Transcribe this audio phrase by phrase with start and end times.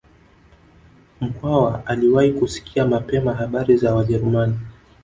[1.21, 4.59] Mkwawa aliwahi kusikia mapema habari za Wajerumani